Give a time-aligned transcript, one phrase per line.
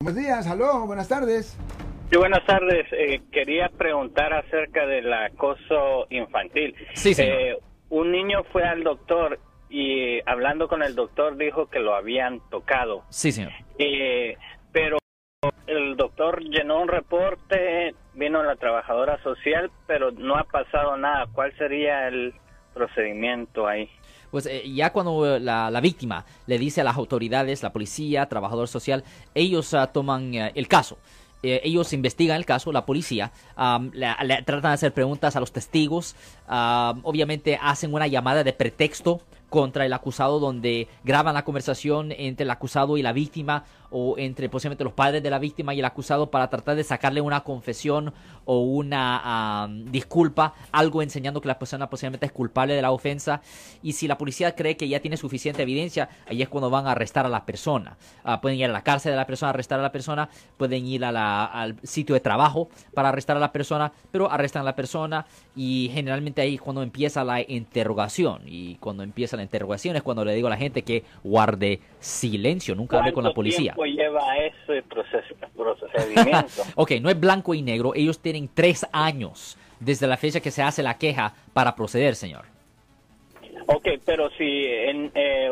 [0.00, 1.58] Buenos días, aló, buenas tardes.
[2.10, 2.86] Sí, buenas tardes.
[2.92, 6.74] Eh, quería preguntar acerca del acoso infantil.
[6.94, 7.40] Sí, señor.
[7.40, 7.58] Eh,
[7.90, 9.38] un niño fue al doctor
[9.68, 13.04] y hablando con el doctor dijo que lo habían tocado.
[13.10, 13.52] Sí, señor.
[13.78, 14.36] Eh,
[14.72, 14.98] pero
[15.66, 21.26] el doctor llenó un reporte, vino la trabajadora social, pero no ha pasado nada.
[21.32, 22.34] ¿Cuál sería el
[22.76, 23.88] procedimiento ahí?
[24.30, 28.68] Pues eh, ya cuando la, la víctima le dice a las autoridades, la policía, trabajador
[28.68, 29.02] social,
[29.34, 30.98] ellos ah, toman eh, el caso.
[31.42, 36.16] Eh, ellos investigan el caso, la policía, tratan de hacer preguntas a los testigos,
[36.48, 42.44] am, obviamente hacen una llamada de pretexto contra el acusado donde graban la conversación entre
[42.44, 45.84] el acusado y la víctima o entre posiblemente los padres de la víctima y el
[45.84, 48.12] acusado para tratar de sacarle una confesión
[48.44, 53.40] o una am, disculpa, algo enseñando que la persona posiblemente es culpable de la ofensa
[53.82, 56.92] y si la policía cree que ya tiene suficiente evidencia, ahí es cuando van a
[56.92, 57.96] arrestar a la persona.
[58.24, 61.04] Ah, pueden ir a la cárcel de la persona, arrestar a la persona, pueden ir
[61.04, 64.74] a la- al sitio de trabajo para arrestar a la persona, pero arrestan a la
[64.76, 70.02] persona y generalmente ahí es cuando empieza la interrogación y cuando empieza la interrogación es
[70.02, 73.74] cuando le digo a la gente que guarde silencio, nunca hable con la ¿Cuánto policía.
[73.74, 76.62] tiempo lleva ese proces- procedimiento?
[76.76, 80.62] Ok, no es blanco y negro, ellos tienen tres años desde la fecha que se
[80.62, 82.44] hace la queja para proceder, señor.
[83.66, 85.50] ok, pero si en, eh,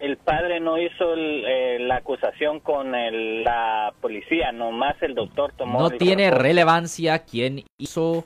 [0.00, 5.52] el padre no hizo el, eh, la acusación con el- la policía, nomás el doctor
[5.56, 6.42] tomó No el tiene reporte.
[6.48, 8.24] relevancia quién hizo,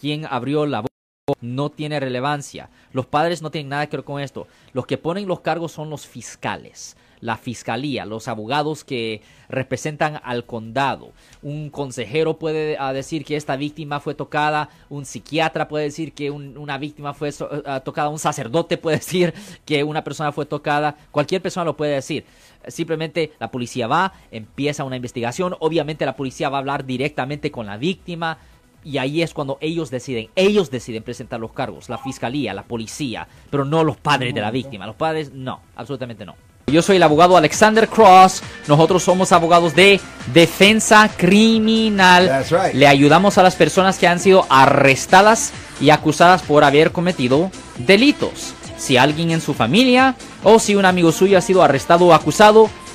[0.00, 0.89] quién abrió la boca,
[1.40, 2.68] no tiene relevancia.
[2.92, 4.46] Los padres no tienen nada que ver con esto.
[4.72, 10.46] Los que ponen los cargos son los fiscales, la fiscalía, los abogados que representan al
[10.46, 11.12] condado.
[11.42, 16.30] Un consejero puede ah, decir que esta víctima fue tocada, un psiquiatra puede decir que
[16.30, 17.30] un- una víctima fue
[17.66, 21.94] ah, tocada, un sacerdote puede decir que una persona fue tocada, cualquier persona lo puede
[21.94, 22.24] decir.
[22.68, 27.66] Simplemente la policía va, empieza una investigación, obviamente la policía va a hablar directamente con
[27.66, 28.38] la víctima
[28.84, 33.26] y ahí es cuando ellos deciden, ellos deciden presentar los cargos, la fiscalía, la policía,
[33.50, 36.34] pero no los padres de la víctima, los padres no, absolutamente no.
[36.66, 40.00] Yo soy el abogado Alexander Cross, nosotros somos abogados de
[40.32, 42.26] defensa criminal.
[42.26, 42.74] That's right.
[42.74, 48.54] Le ayudamos a las personas que han sido arrestadas y acusadas por haber cometido delitos.
[48.78, 50.14] Si alguien en su familia
[50.44, 52.70] o si un amigo suyo ha sido arrestado o acusado,